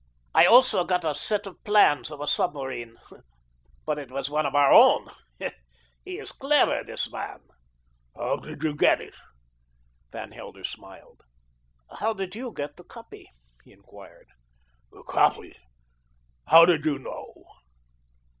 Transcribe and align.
"I 0.33 0.47
also 0.47 0.83
got 0.83 1.05
a 1.05 1.13
set 1.13 1.45
of 1.45 1.63
plans 1.63 2.09
of 2.09 2.21
a 2.21 2.25
submarine; 2.25 2.97
but 3.85 3.99
it 3.99 4.09
was 4.09 4.31
one 4.31 4.47
of 4.47 4.55
our 4.55 4.73
own. 4.73 5.09
He 5.37 6.17
is 6.17 6.31
clever, 6.31 6.83
this 6.83 7.11
man." 7.11 7.41
"How 8.15 8.37
did 8.37 8.63
you 8.63 8.73
get 8.75 8.99
it?" 8.99 9.13
Van 10.11 10.31
Helder 10.31 10.63
smiled. 10.63 11.21
"How 11.99 12.13
did 12.13 12.33
you 12.33 12.51
get 12.51 12.77
the 12.77 12.83
copy?" 12.83 13.29
he 13.63 13.73
enquired. 13.73 14.29
"The 14.91 15.03
copy! 15.03 15.55
How 16.47 16.65
did 16.65 16.83
you 16.83 16.97
know?" 16.97 17.43